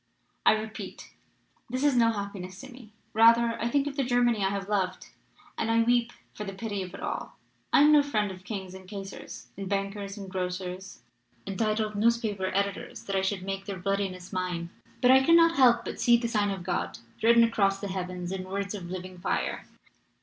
[0.47, 1.11] I repeat,
[1.69, 2.91] this is no happiness to me.
[3.13, 5.09] Rather, I think of the Germany I have loved,
[5.59, 7.37] and I weep for the pity of it all.
[7.71, 11.03] I am no friend of kings and kaisers and bankers and grocers
[11.45, 14.71] and titled news paper editors, that I should make their bloodiness mine.
[15.01, 18.45] But I cannot help but see the sign of God written across the heavens in
[18.49, 19.67] words of living fire.